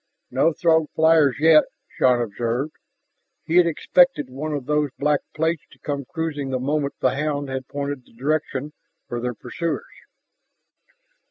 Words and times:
"No 0.31 0.51
Throg 0.51 0.89
flyers 0.95 1.37
yet," 1.39 1.65
Shann 1.87 2.19
observed. 2.23 2.71
He 3.43 3.57
had 3.57 3.67
expected 3.67 4.31
one 4.31 4.51
of 4.51 4.65
those 4.65 4.89
black 4.97 5.19
plates 5.35 5.61
to 5.73 5.77
come 5.77 6.05
cruising 6.05 6.49
the 6.49 6.57
moment 6.57 6.95
the 7.01 7.13
hound 7.13 7.49
had 7.49 7.67
pointed 7.67 8.05
the 8.05 8.13
direction 8.13 8.73
for 9.07 9.19
their 9.21 9.35
pursuers. 9.35 9.85